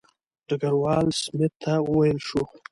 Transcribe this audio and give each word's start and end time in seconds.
ډګروال 0.47 1.07
سمیت 1.21 1.53
ته 1.63 1.73
وویل 1.87 2.19
شو. 2.27 2.43